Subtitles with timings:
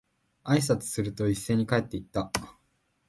[0.45, 2.31] 挨拶をすると、一斉に帰って行った。